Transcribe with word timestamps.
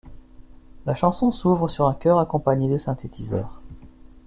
La 0.87 0.95
chanson 0.95 1.31
s'ouvre 1.31 1.67
sur 1.67 1.85
un 1.85 1.93
chœur 1.93 2.17
accompagné 2.17 2.67
de 2.71 2.77
synthétiseurs. 2.79 3.61